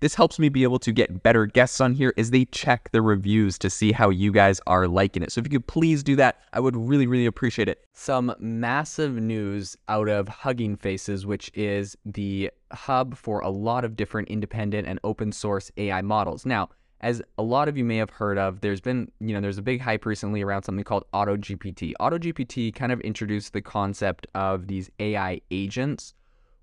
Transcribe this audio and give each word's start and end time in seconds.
This 0.00 0.14
helps 0.14 0.38
me 0.38 0.48
be 0.50 0.62
able 0.62 0.78
to 0.80 0.92
get 0.92 1.22
better 1.22 1.46
guests 1.46 1.80
on 1.80 1.94
here 1.94 2.12
as 2.18 2.30
they 2.30 2.44
check 2.46 2.90
the 2.92 3.00
reviews 3.00 3.58
to 3.58 3.70
see 3.70 3.92
how 3.92 4.10
you 4.10 4.30
guys 4.30 4.60
are 4.66 4.86
liking 4.86 5.22
it. 5.22 5.32
So 5.32 5.40
if 5.40 5.46
you 5.46 5.58
could 5.58 5.66
please 5.66 6.02
do 6.02 6.16
that, 6.16 6.40
I 6.52 6.60
would 6.60 6.76
really, 6.76 7.06
really 7.06 7.26
appreciate 7.26 7.68
it. 7.68 7.84
Some 7.94 8.34
massive 8.38 9.14
news 9.14 9.76
out 9.88 10.08
of 10.08 10.28
Hugging 10.28 10.76
Faces, 10.76 11.24
which 11.24 11.50
is 11.54 11.96
the 12.04 12.50
hub 12.72 13.16
for 13.16 13.40
a 13.40 13.48
lot 13.48 13.84
of 13.84 13.96
different 13.96 14.28
independent 14.28 14.86
and 14.86 15.00
open 15.02 15.32
source 15.32 15.70
AI 15.78 16.02
models. 16.02 16.44
Now, 16.44 16.68
as 17.00 17.22
a 17.38 17.42
lot 17.42 17.68
of 17.68 17.76
you 17.76 17.84
may 17.84 17.96
have 17.96 18.10
heard 18.10 18.38
of, 18.38 18.60
there's 18.60 18.80
been, 18.80 19.10
you 19.20 19.34
know, 19.34 19.40
there's 19.40 19.58
a 19.58 19.62
big 19.62 19.80
hype 19.80 20.04
recently 20.04 20.42
around 20.42 20.62
something 20.62 20.84
called 20.84 21.04
AutoGPT. 21.12 21.92
AutoGPT 22.00 22.74
kind 22.74 22.92
of 22.92 23.00
introduced 23.00 23.52
the 23.52 23.62
concept 23.62 24.26
of 24.34 24.66
these 24.66 24.90
AI 24.98 25.40
agents 25.50 26.14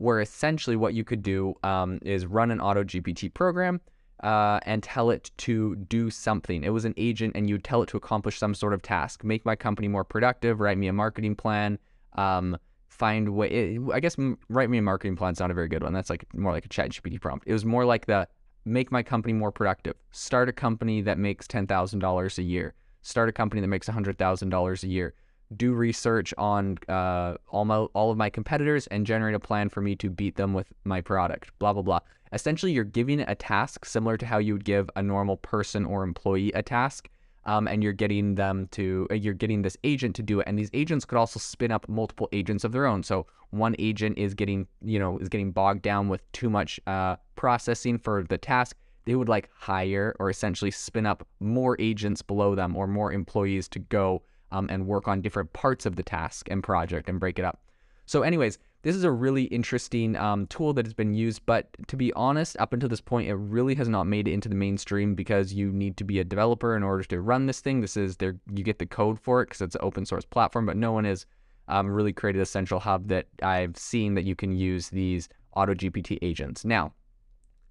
where 0.00 0.20
essentially 0.20 0.76
what 0.76 0.94
you 0.94 1.04
could 1.04 1.22
do 1.22 1.54
um, 1.62 1.98
is 2.02 2.24
run 2.24 2.50
an 2.50 2.58
auto 2.58 2.82
GPT 2.82 3.32
program 3.32 3.80
uh, 4.22 4.58
and 4.62 4.82
tell 4.82 5.10
it 5.10 5.30
to 5.36 5.76
do 5.76 6.08
something. 6.08 6.64
It 6.64 6.70
was 6.70 6.86
an 6.86 6.94
agent, 6.96 7.36
and 7.36 7.48
you 7.48 7.56
would 7.56 7.64
tell 7.64 7.82
it 7.82 7.88
to 7.90 7.98
accomplish 7.98 8.38
some 8.38 8.54
sort 8.54 8.72
of 8.72 8.80
task, 8.80 9.24
make 9.24 9.44
my 9.44 9.54
company 9.54 9.88
more 9.88 10.02
productive, 10.02 10.58
write 10.58 10.78
me 10.78 10.88
a 10.88 10.92
marketing 10.92 11.36
plan, 11.36 11.78
um, 12.14 12.56
find 12.88 13.28
way. 13.28 13.78
I 13.92 14.00
guess 14.00 14.16
write 14.48 14.70
me 14.70 14.78
a 14.78 14.82
marketing 14.82 15.16
plan 15.16 15.32
is 15.32 15.40
not 15.40 15.50
a 15.50 15.54
very 15.54 15.68
good 15.68 15.82
one. 15.82 15.92
That's 15.92 16.08
like 16.08 16.24
more 16.34 16.52
like 16.52 16.64
a 16.64 16.68
Chat 16.68 16.90
GPT 16.90 17.20
prompt. 17.20 17.46
It 17.46 17.52
was 17.52 17.66
more 17.66 17.84
like 17.84 18.06
the 18.06 18.26
make 18.64 18.90
my 18.90 19.02
company 19.02 19.34
more 19.34 19.52
productive. 19.52 19.96
Start 20.12 20.48
a 20.48 20.52
company 20.52 21.02
that 21.02 21.18
makes 21.18 21.46
ten 21.46 21.66
thousand 21.66 21.98
dollars 21.98 22.38
a 22.38 22.42
year. 22.42 22.72
Start 23.02 23.28
a 23.28 23.32
company 23.32 23.60
that 23.60 23.68
makes 23.68 23.86
hundred 23.86 24.16
thousand 24.16 24.48
dollars 24.48 24.82
a 24.82 24.88
year 24.88 25.12
do 25.56 25.72
research 25.72 26.32
on 26.38 26.78
uh, 26.88 27.34
all 27.48 27.64
my 27.64 27.76
all 27.76 28.10
of 28.10 28.16
my 28.16 28.30
competitors 28.30 28.86
and 28.88 29.04
generate 29.06 29.34
a 29.34 29.40
plan 29.40 29.68
for 29.68 29.80
me 29.80 29.96
to 29.96 30.10
beat 30.10 30.36
them 30.36 30.54
with 30.54 30.72
my 30.84 31.00
product. 31.00 31.50
Blah 31.58 31.72
blah 31.72 31.82
blah. 31.82 32.00
Essentially, 32.32 32.72
you're 32.72 32.84
giving 32.84 33.20
it 33.20 33.28
a 33.28 33.34
task 33.34 33.84
similar 33.84 34.16
to 34.16 34.26
how 34.26 34.38
you 34.38 34.52
would 34.52 34.64
give 34.64 34.88
a 34.94 35.02
normal 35.02 35.36
person 35.36 35.84
or 35.84 36.04
employee 36.04 36.52
a 36.52 36.62
task, 36.62 37.08
um, 37.44 37.66
and 37.66 37.82
you're 37.82 37.92
getting 37.92 38.36
them 38.36 38.68
to 38.72 39.08
uh, 39.10 39.14
you're 39.14 39.34
getting 39.34 39.62
this 39.62 39.76
agent 39.82 40.14
to 40.16 40.22
do 40.22 40.40
it. 40.40 40.46
And 40.46 40.58
these 40.58 40.70
agents 40.72 41.04
could 41.04 41.18
also 41.18 41.40
spin 41.40 41.72
up 41.72 41.88
multiple 41.88 42.28
agents 42.32 42.62
of 42.62 42.72
their 42.72 42.86
own. 42.86 43.02
So 43.02 43.26
one 43.50 43.74
agent 43.80 44.18
is 44.18 44.34
getting 44.34 44.68
you 44.82 44.98
know 44.98 45.18
is 45.18 45.28
getting 45.28 45.50
bogged 45.50 45.82
down 45.82 46.08
with 46.08 46.30
too 46.32 46.50
much 46.50 46.78
uh, 46.86 47.16
processing 47.34 47.98
for 47.98 48.22
the 48.22 48.38
task. 48.38 48.76
They 49.06 49.16
would 49.16 49.28
like 49.28 49.48
hire 49.52 50.14
or 50.20 50.30
essentially 50.30 50.70
spin 50.70 51.06
up 51.06 51.26
more 51.40 51.74
agents 51.80 52.22
below 52.22 52.54
them 52.54 52.76
or 52.76 52.86
more 52.86 53.12
employees 53.12 53.66
to 53.70 53.80
go 53.80 54.22
um, 54.52 54.68
and 54.70 54.86
work 54.86 55.08
on 55.08 55.20
different 55.20 55.52
parts 55.52 55.86
of 55.86 55.96
the 55.96 56.02
task 56.02 56.48
and 56.50 56.62
project 56.62 57.08
and 57.08 57.20
break 57.20 57.38
it 57.38 57.44
up. 57.44 57.60
So, 58.06 58.22
anyways, 58.22 58.58
this 58.82 58.96
is 58.96 59.04
a 59.04 59.10
really 59.10 59.44
interesting 59.44 60.16
um, 60.16 60.46
tool 60.46 60.72
that 60.72 60.86
has 60.86 60.94
been 60.94 61.14
used, 61.14 61.44
but 61.44 61.68
to 61.86 61.96
be 61.96 62.12
honest, 62.14 62.56
up 62.58 62.72
until 62.72 62.88
this 62.88 63.00
point, 63.00 63.28
it 63.28 63.34
really 63.34 63.74
has 63.74 63.88
not 63.88 64.06
made 64.06 64.26
it 64.26 64.32
into 64.32 64.48
the 64.48 64.54
mainstream 64.54 65.14
because 65.14 65.52
you 65.52 65.70
need 65.70 65.96
to 65.98 66.04
be 66.04 66.18
a 66.18 66.24
developer 66.24 66.76
in 66.76 66.82
order 66.82 67.04
to 67.04 67.20
run 67.20 67.46
this 67.46 67.60
thing. 67.60 67.82
This 67.82 67.96
is 67.96 68.16
there, 68.16 68.36
you 68.52 68.64
get 68.64 68.78
the 68.78 68.86
code 68.86 69.20
for 69.20 69.42
it 69.42 69.46
because 69.46 69.60
it's 69.60 69.74
an 69.74 69.82
open 69.84 70.06
source 70.06 70.24
platform, 70.24 70.66
but 70.66 70.76
no 70.76 70.92
one 70.92 71.04
has 71.04 71.26
um, 71.68 71.88
really 71.88 72.12
created 72.12 72.40
a 72.40 72.46
central 72.46 72.80
hub 72.80 73.08
that 73.08 73.26
I've 73.42 73.76
seen 73.76 74.14
that 74.14 74.24
you 74.24 74.34
can 74.34 74.56
use 74.56 74.88
these 74.88 75.28
AutoGPT 75.56 76.18
agents. 76.22 76.64
Now, 76.64 76.92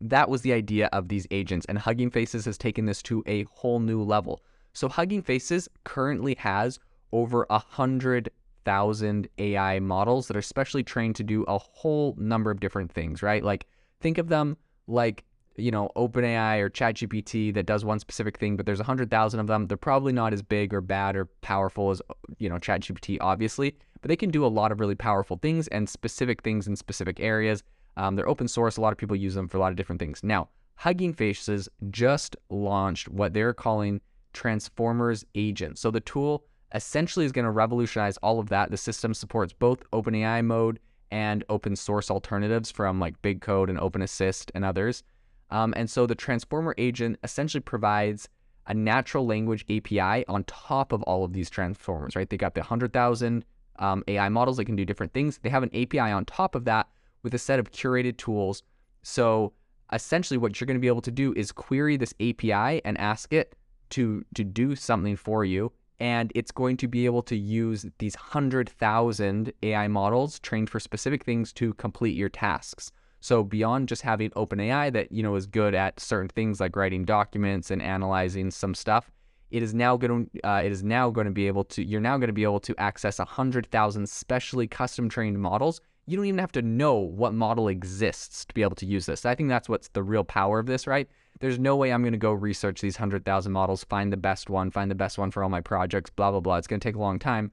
that 0.02 0.30
was 0.30 0.42
the 0.42 0.54
idea 0.54 0.88
of 0.94 1.10
these 1.10 1.28
agents, 1.32 1.66
and 1.68 1.78
Hugging 1.78 2.12
Faces 2.12 2.46
has 2.46 2.58
taken 2.58 2.86
this 2.86 3.02
to 3.04 3.24
a 3.28 3.44
whole 3.52 3.80
new 3.80 4.02
level. 4.02 4.42
So 4.80 4.88
Hugging 4.88 5.24
Faces 5.24 5.68
currently 5.84 6.36
has 6.36 6.80
over 7.12 7.46
a 7.50 7.60
hundred 7.60 8.30
thousand 8.64 9.28
AI 9.38 9.78
models 9.80 10.30
that 10.30 10.38
are 10.38 10.42
specially 10.42 10.84
trained 10.84 11.18
to 11.18 11.24
do 11.24 11.44
a 11.50 11.58
whole 11.58 12.16
number 12.18 12.50
of 12.50 12.62
different 12.62 12.90
things, 12.90 13.22
right? 13.22 13.44
Like 13.44 13.66
think 14.00 14.18
of 14.18 14.30
them 14.30 14.56
like 14.88 15.26
you 15.58 15.70
know 15.70 15.90
OpenAI 15.98 16.62
or 16.62 16.70
ChatGPT 16.70 17.54
that 17.56 17.66
does 17.66 17.84
one 17.84 18.00
specific 18.00 18.38
thing, 18.38 18.56
but 18.56 18.66
there's 18.66 18.80
a 18.80 18.86
hundred 18.86 19.12
thousand 19.12 19.42
of 19.42 19.48
them. 19.48 19.68
They're 19.68 19.76
probably 19.76 20.14
not 20.14 20.32
as 20.32 20.42
big 20.42 20.74
or 20.74 20.80
bad 20.80 21.18
or 21.18 21.26
powerful 21.42 21.92
as 21.92 22.02
you 22.38 22.48
know 22.48 22.56
ChatGPT, 22.56 23.18
obviously, 23.20 23.76
but 24.02 24.08
they 24.08 24.16
can 24.16 24.32
do 24.32 24.46
a 24.46 24.48
lot 24.48 24.72
of 24.72 24.80
really 24.80 24.96
powerful 24.96 25.36
things 25.42 25.68
and 25.68 25.90
specific 25.90 26.42
things 26.42 26.68
in 26.68 26.78
specific 26.78 27.20
areas. 27.20 27.64
Um, 27.98 28.16
they're 28.16 28.30
open 28.30 28.48
source. 28.48 28.78
A 28.78 28.82
lot 28.82 28.94
of 28.94 28.98
people 28.98 29.18
use 29.18 29.36
them 29.36 29.50
for 29.50 29.58
a 29.58 29.60
lot 29.60 29.72
of 29.72 29.76
different 29.76 30.00
things. 30.00 30.24
Now, 30.24 30.48
Hugging 30.76 31.12
Faces 31.12 31.68
just 31.90 32.38
launched 32.50 33.10
what 33.10 33.34
they're 33.34 33.54
calling 33.54 34.00
Transformers 34.34 35.26
agent. 35.36 35.78
So 35.78 35.92
the 35.92 36.00
tool 36.00 36.44
essentially 36.74 37.26
is 37.26 37.32
going 37.32 37.46
to 37.46 37.52
revolutionize 37.52 38.18
all 38.18 38.40
of 38.40 38.50
that. 38.50 38.72
The 38.72 38.78
system 38.78 39.14
supports 39.14 39.54
both 39.54 39.90
OpenAI 39.92 40.46
mode 40.46 40.80
and 41.12 41.44
open 41.50 41.76
source 41.76 42.12
alternatives 42.12 42.72
from 42.72 43.00
like 43.00 43.20
BigCode 43.22 43.70
and 43.70 43.80
OpenAssist 43.80 44.52
and 44.54 44.64
others. 44.64 45.04
Um, 45.50 45.74
and 45.76 45.90
so 45.90 46.06
the 46.06 46.16
Transformer 46.16 46.76
agent 46.78 47.18
essentially 47.24 47.62
provides 47.62 48.30
a 48.68 48.74
natural 48.74 49.26
language 49.26 49.66
API 49.70 50.26
on 50.28 50.44
top 50.44 50.92
of 50.92 51.02
all 51.04 51.24
of 51.24 51.34
these 51.34 51.50
transformers, 51.50 52.16
right? 52.16 52.30
They 52.30 52.38
got 52.38 52.54
the 52.54 52.62
100,000 52.62 53.44
um, 53.80 54.04
AI 54.08 54.30
models 54.30 54.58
that 54.58 54.66
can 54.66 54.76
do 54.76 54.86
different 54.86 55.12
things. 55.12 55.40
They 55.40 55.50
have 55.50 55.64
an 55.64 55.76
API 55.76 56.00
on 56.00 56.26
top 56.26 56.54
of 56.54 56.66
that 56.66 56.88
with 57.24 57.34
a 57.34 57.40
set 57.40 57.60
of 57.60 57.72
curated 57.72 58.18
tools. 58.18 58.62
So 59.02 59.54
essentially, 59.92 60.38
what 60.38 60.60
you're 60.60 60.68
going 60.68 60.78
to 60.78 60.82
be 60.82 60.88
able 60.88 61.02
to 61.02 61.12
do 61.12 61.34
is 61.36 61.52
query 61.52 61.98
this 61.98 62.14
API 62.20 62.86
and 62.86 62.98
ask 63.00 63.34
it 63.34 63.56
to 63.92 64.24
to 64.36 64.44
do 64.44 64.76
something 64.76 65.16
for 65.16 65.46
you 65.46 65.72
and 66.00 66.32
it's 66.34 66.52
going 66.52 66.78
to 66.78 66.88
be 66.88 67.06
able 67.06 67.22
to 67.24 67.36
use 67.36 67.86
these 67.98 68.16
100,000 68.16 69.54
AI 69.64 69.88
models 69.88 70.40
trained 70.40 70.70
for 70.70 70.80
specific 70.80 71.24
things 71.24 71.52
to 71.54 71.74
complete 71.74 72.16
your 72.16 72.30
tasks. 72.30 72.92
So 73.20 73.44
beyond 73.44 73.90
just 73.90 74.02
having 74.02 74.30
OpenAI 74.32 74.94
that 74.94 75.12
you 75.12 75.22
know 75.24 75.36
is 75.36 75.46
good 75.46 75.76
at 75.76 76.00
certain 76.00 76.30
things 76.30 76.60
like 76.62 76.76
writing 76.76 77.04
documents 77.04 77.70
and 77.70 77.82
analyzing 77.82 78.50
some 78.50 78.74
stuff, 78.74 79.12
it 79.52 79.62
is 79.62 79.74
now 79.74 79.98
going 79.98 80.30
to 80.34 80.48
uh, 80.48 80.62
it 80.64 80.72
is 80.72 80.84
now 80.84 81.10
going 81.10 81.26
to 81.26 81.32
be 81.32 81.48
able 81.48 81.66
to 81.66 81.84
you're 81.84 82.00
now 82.00 82.18
going 82.18 82.28
to 82.28 82.34
be 82.34 82.44
able 82.44 82.62
to 82.62 82.76
access 82.78 83.20
100,000 83.20 84.08
specially 84.08 84.68
custom 84.68 85.10
trained 85.10 85.40
models. 85.40 85.82
You 86.06 86.16
don't 86.16 86.26
even 86.26 86.40
have 86.40 86.54
to 86.54 86.62
know 86.62 86.96
what 86.96 87.34
model 87.34 87.68
exists 87.68 88.46
to 88.46 88.54
be 88.54 88.62
able 88.62 88.76
to 88.78 88.86
use 88.86 89.06
this. 89.06 89.26
I 89.26 89.36
think 89.36 89.50
that's 89.50 89.68
what's 89.68 89.90
the 89.90 90.02
real 90.02 90.24
power 90.24 90.58
of 90.58 90.66
this, 90.66 90.88
right? 90.88 91.10
There's 91.40 91.58
no 91.58 91.78
way 91.78 91.94
I'm 91.94 92.02
going 92.02 92.12
to 92.12 92.18
go 92.18 92.34
research 92.34 92.82
these 92.82 92.98
100,000 92.98 93.52
models, 93.52 93.86
find 93.86 94.12
the 94.12 94.18
best 94.18 94.50
one, 94.50 94.72
find 94.72 94.92
the 94.92 94.96
best 94.96 95.18
one 95.18 95.32
for 95.32 95.42
all 95.42 95.50
my 95.50 95.62
projects, 95.62 96.10
blah, 96.10 96.32
blah, 96.32 96.42
blah. 96.42 96.58
It's 96.58 96.68
going 96.68 96.81
to 96.81 96.88
take 96.88 96.98
a 96.98 97.00
long 97.00 97.18
time. 97.18 97.52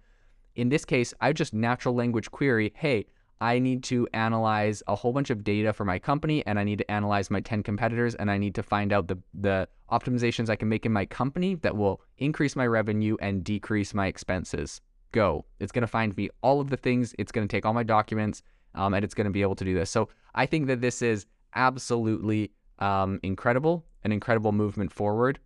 In 0.57 0.71
this 0.71 0.85
case, 0.85 1.15
I 1.21 1.33
just 1.33 1.55
natural 1.55 1.95
language 1.95 2.31
query, 2.33 2.73
hey, 2.75 3.07
I 3.41 3.59
need 3.59 3.85
to 3.85 4.09
analyze 4.13 4.83
a 4.89 4.97
whole 4.97 5.13
bunch 5.13 5.31
of 5.31 5.45
data 5.45 5.73
for 5.73 5.85
my 5.85 5.99
company 5.99 6.45
and 6.47 6.59
I 6.59 6.65
need 6.65 6.79
to 6.79 6.91
analyze 6.91 7.31
my 7.31 7.41
10 7.41 7.63
competitors 7.63 8.15
and 8.17 8.31
I 8.31 8.39
need 8.39 8.55
to 8.57 8.63
find 8.63 8.93
out 8.93 9.07
the, 9.07 9.19
the 9.35 9.69
optimizations 9.93 10.49
I 10.49 10.57
can 10.57 10.69
make 10.69 10.87
in 10.87 10.93
my 10.93 11.05
company 11.05 11.55
that 11.57 11.77
will 11.77 12.01
increase 12.19 12.57
my 12.57 12.67
revenue 12.67 13.17
and 13.21 13.45
decrease 13.45 13.95
my 13.95 14.07
expenses. 14.07 14.81
Go. 15.13 15.45
It's 15.61 15.71
going 15.71 15.83
to 15.83 15.87
find 15.87 16.17
me 16.17 16.31
all 16.41 16.61
of 16.61 16.71
the 16.71 16.77
things. 16.77 17.15
It's 17.19 17.31
going 17.31 17.47
to 17.47 17.55
take 17.55 17.67
all 17.67 17.75
my 17.75 17.83
documents 17.83 18.43
um, 18.75 18.95
and 18.95 19.05
it's 19.05 19.15
going 19.15 19.27
to 19.27 19.31
be 19.31 19.43
able 19.43 19.57
to 19.57 19.65
do 19.65 19.75
this. 19.75 19.91
So 19.91 20.09
I 20.35 20.47
think 20.47 20.67
that 20.69 20.81
this 20.81 21.03
is 21.03 21.27
absolutely 21.55 22.51
um, 22.79 23.21
incredible, 23.23 23.85
an 24.05 24.13
incredible 24.13 24.53
movement 24.53 24.93
forward. 24.93 25.39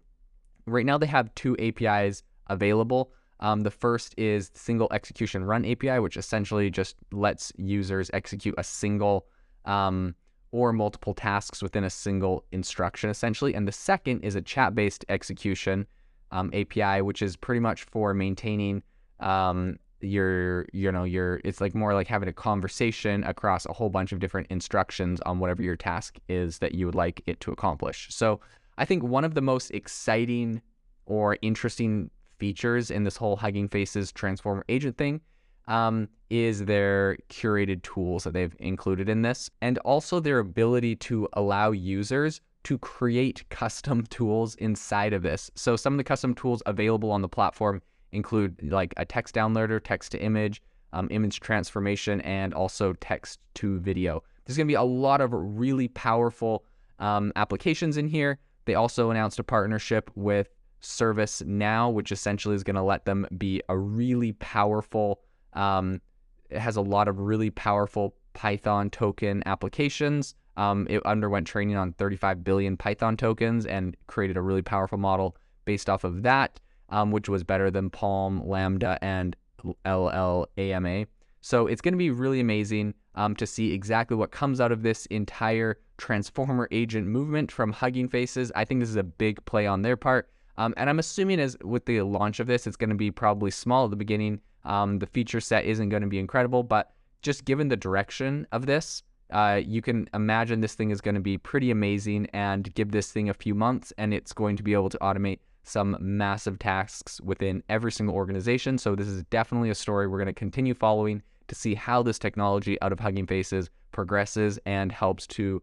Right 0.67 0.87
now, 0.87 0.99
they 0.99 1.07
have 1.07 1.35
two 1.35 1.57
APIs 1.59 2.23
available. 2.49 3.13
Um, 3.41 3.63
the 3.63 3.71
first 3.71 4.15
is 4.19 4.51
single 4.55 4.89
execution 4.93 5.45
run 5.45 5.65
API, 5.65 5.99
which 5.99 6.17
essentially 6.17 6.71
just 6.71 6.97
lets 7.11 7.53
users 7.57 8.11
execute 8.13 8.55
a 8.59 8.65
single 8.65 9.27
um, 9.65 10.15
or 10.53 10.73
multiple 10.73 11.15
tasks 11.15 11.63
within 11.63 11.85
a 11.85 11.91
single 11.91 12.45
instruction, 12.53 13.09
essentially. 13.09 13.55
And 13.55 13.67
the 13.67 13.73
second 13.73 14.21
is 14.21 14.35
a 14.35 14.43
chat 14.43 14.75
based 14.75 15.05
execution 15.09 15.87
um, 16.33 16.51
API, 16.53 17.03
which 17.03 17.23
is 17.23 17.37
pretty 17.37 17.61
much 17.61 17.85
for 17.85 18.13
maintaining 18.13 18.83
um, 19.21 19.79
you're 20.01 20.67
you 20.73 20.91
know 20.91 21.05
you're 21.05 21.41
it's 21.45 21.61
like 21.61 21.75
more 21.75 21.95
like 21.95 22.07
having 22.07 22.29
a 22.29 22.33
conversation 22.33 23.23
across 23.25 23.67
a 23.67 23.73
whole 23.73 23.91
bunch 23.91 24.13
of 24.13 24.19
different 24.19 24.47
instructions 24.51 25.21
on 25.23 25.39
whatever 25.39 25.63
your 25.63 25.77
task 25.77 26.19
is 26.29 26.59
that 26.59 26.75
you 26.75 26.87
would 26.87 26.95
like 26.95 27.23
it 27.27 27.41
to 27.41 27.53
accomplish. 27.53 28.09
So 28.11 28.41
i 28.79 28.85
think 28.85 29.03
one 29.03 29.25
of 29.25 29.35
the 29.35 29.43
most 29.43 29.71
exciting 29.73 30.63
or 31.07 31.37
interesting 31.43 32.11
features 32.39 32.91
in 32.91 33.05
this 33.05 33.17
whole 33.17 33.37
hugging 33.37 33.69
faces 33.69 34.11
transformer 34.13 34.65
agent 34.69 34.97
thing 34.97 35.21
um, 35.69 36.09
is 36.31 36.65
their 36.65 37.17
curated 37.29 37.83
tools 37.83 38.25
that 38.25 38.33
they've 38.33 38.57
included 38.59 39.09
in 39.09 39.23
this 39.23 39.51
and 39.61 39.79
also 39.79 40.19
their 40.19 40.39
ability 40.39 40.97
to 40.97 41.29
allow 41.35 41.71
users 41.71 42.41
to 42.65 42.79
create 42.79 43.49
custom 43.51 44.05
tools 44.11 44.55
inside 44.57 45.13
of 45.13 45.23
this. 45.23 45.51
So 45.55 45.77
some 45.77 45.95
of 45.95 45.99
the 45.99 46.05
custom 46.05 46.35
tools 46.35 46.63
available 46.67 47.11
on 47.11 47.23
the 47.23 47.29
platform 47.29 47.83
include 48.13 48.57
like 48.71 48.95
a 48.97 49.05
text 49.05 49.35
downloader, 49.35 49.83
text 49.83 50.13
to 50.13 50.21
image, 50.21 50.63
um, 50.93 51.09
image 51.11 51.41
transformation, 51.41 52.21
and 52.23 52.53
also 52.55 52.93
text 52.95 53.41
to 53.55 53.79
video. 53.81 54.23
There's 54.45 54.57
going 54.57 54.67
to 54.67 54.71
be 54.71 54.77
a 54.77 54.83
lot 54.83 55.21
of 55.21 55.31
really 55.33 55.89
powerful 55.89 56.65
um, 56.99 57.33
applications 57.37 57.97
in 57.97 58.09
here. 58.09 58.39
They 58.65 58.75
also 58.75 59.11
announced 59.11 59.39
a 59.39 59.45
partnership 59.45 60.11
with 60.15 60.49
ServiceNow, 60.83 61.93
which 61.93 62.13
essentially 62.13 62.55
is 62.55 62.65
going 62.65 62.77
to 62.77 62.83
let 62.83 63.05
them 63.05 63.27
be 63.37 63.63
a 63.69 63.77
really 63.77 64.33
powerful, 64.33 65.21
um, 65.53 66.01
it 66.49 66.59
has 66.59 66.77
a 66.77 66.81
lot 66.81 67.09
of 67.09 67.21
really 67.21 67.51
powerful 67.51 68.15
Python 68.33 68.91
token 68.91 69.43
applications. 69.47 70.35
Um, 70.57 70.87
it 70.91 71.05
underwent 71.07 71.47
training 71.47 71.77
on 71.77 71.93
35 71.95 72.45
billion 72.45 72.77
Python 72.77 73.17
tokens 73.17 73.67
and 73.67 73.97
created 74.09 74.37
a 74.37 74.43
really 74.43 74.63
powerful 74.63 74.99
model 74.99 75.37
based 75.65 75.89
off 75.89 76.05
of 76.05 76.23
that 76.23 76.61
um, 76.91 77.11
which 77.11 77.29
was 77.29 77.45
better 77.45 77.71
than 77.71 77.91
PaLM, 77.91 78.47
LaMDA, 78.47 78.99
and 79.01 79.37
LLAMA. 79.85 81.07
So 81.41 81.67
it's 81.67 81.81
going 81.81 81.95
to 81.95 81.99
be 81.99 82.11
really 82.11 82.41
amazing 82.41 82.95
um, 83.15 83.35
to 83.37 83.47
see 83.47 83.73
exactly 83.73 84.17
what 84.17 84.31
comes 84.31 84.61
out 84.61 84.73
of 84.73 84.83
this 84.83 85.07
entire 85.07 85.79
Transformer 85.97 86.69
agent 86.71 87.07
movement 87.07 87.53
from 87.53 87.73
Hugging 87.73 88.09
Faces. 88.09 88.51
I 88.55 88.65
think 88.65 88.81
this 88.81 88.89
is 88.89 88.97
a 88.97 89.03
big 89.03 89.45
play 89.45 89.67
on 89.67 89.83
their 89.83 89.97
part. 89.97 90.31
Um, 90.57 90.75
and 90.77 90.91
I'm 90.91 90.99
assuming 90.99 91.41
as 91.41 91.57
with 91.63 91.87
the 91.87 92.03
launch 92.03 92.41
of 92.41 92.47
this, 92.47 92.67
it's 92.67 92.77
going 92.77 92.91
to 92.91 92.97
be 92.97 93.11
probably 93.11 93.51
small 93.51 93.85
at 93.85 93.91
the 93.91 93.97
beginning. 93.97 94.41
Um, 94.65 94.99
the 94.99 95.07
feature 95.07 95.41
set 95.41 95.65
isn't 95.65 95.89
going 95.89 96.03
to 96.03 96.09
be 96.09 96.19
incredible, 96.19 96.63
but 96.63 96.93
just 97.23 97.45
given 97.45 97.69
the 97.69 97.77
direction 97.77 98.47
of 98.53 98.67
this, 98.67 99.03
uh, 99.31 99.61
you 99.65 99.81
can 99.81 100.09
imagine 100.13 100.61
this 100.61 100.75
thing 100.75 100.91
is 100.91 101.01
going 101.01 101.15
to 101.15 101.21
be 101.21 101.39
pretty 101.39 101.71
amazing 101.71 102.27
and 102.33 102.75
give 102.75 102.91
this 102.91 103.13
thing 103.13 103.29
a 103.29 103.35
few 103.35 103.55
months 103.55 103.93
and 103.97 104.13
it's 104.13 104.33
going 104.33 104.57
to 104.57 104.63
be 104.63 104.73
able 104.73 104.89
to 104.89 104.99
automate 104.99 105.39
some 105.63 105.97
massive 106.01 106.59
tasks 106.59 107.21
within 107.21 107.63
every 107.69 107.93
single 107.93 108.15
organization. 108.15 108.79
So 108.79 108.97
this 108.97 109.07
is 109.07 109.23
definitely 109.25 109.71
a 109.71 109.75
story 109.75 110.09
we're 110.09 110.19
going 110.19 110.27
to 110.27 110.33
continue 110.33 110.75
following 110.75 111.23
to 111.49 111.55
see 111.55 111.75
how 111.75 112.03
this 112.03 112.19
technology 112.19 112.81
out 112.81 112.93
of 112.93 113.01
Hugging 113.01 113.27
Faces 113.27 113.71
progresses 113.93 114.59
and 114.67 114.93
helps 114.93 115.27
to 115.27 115.63